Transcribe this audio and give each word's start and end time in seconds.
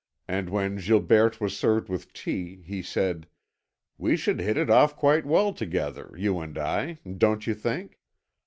And 0.27 0.49
when 0.49 0.79
Gilberte 0.79 1.39
was 1.39 1.55
served 1.55 1.87
with 1.87 2.11
tea, 2.11 2.63
he 2.63 2.81
said: 2.81 3.27
"We 3.99 4.17
should 4.17 4.39
hit 4.39 4.57
it 4.57 4.67
off 4.67 4.95
quite 4.95 5.27
well 5.27 5.53
together, 5.53 6.11
you 6.17 6.39
and 6.39 6.57
I, 6.57 6.93
don't 7.19 7.45
you 7.45 7.53
think?" 7.53 7.99